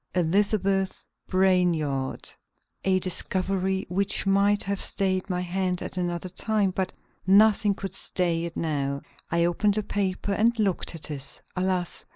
"Elizabeth 0.15 1.05
Brainard" 1.27 2.27
a 2.83 2.97
discovery 2.97 3.85
which 3.87 4.25
might 4.25 4.63
have 4.63 4.81
stayed 4.81 5.29
my 5.29 5.41
hand 5.41 5.79
at 5.83 5.95
another 5.95 6.27
time, 6.29 6.71
but 6.71 6.91
nothing 7.27 7.75
could 7.75 7.93
stay 7.93 8.45
it 8.45 8.57
now. 8.57 9.03
I 9.29 9.45
opened 9.45 9.75
the 9.75 9.83
paper 9.83 10.33
and 10.33 10.57
looked 10.57 10.95
at 10.95 11.11
it. 11.11 11.43
Alas! 11.55 12.03